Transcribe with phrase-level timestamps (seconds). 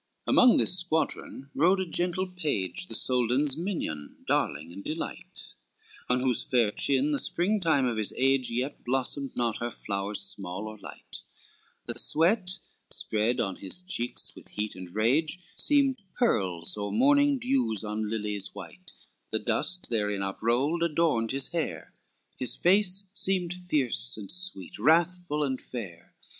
[0.23, 5.53] LXXXI Among this squadron rode a gentle page, The Soldan's minion, darling, and delight,
[6.09, 10.19] On whose fair chin the spring time of his age Yet blossomed out her flowers,
[10.21, 11.19] small or light;
[11.85, 12.57] The sweat
[12.89, 18.55] spread on his cheeks with heat and rage Seemed pearls or morning dews on lilies
[18.55, 18.93] white,
[19.29, 21.93] The dust therein uprolled adorned his hair,
[22.39, 26.15] His face seemed fierce and sweet, wrathful and fair.